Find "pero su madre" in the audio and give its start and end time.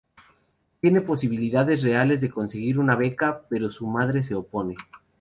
3.49-4.23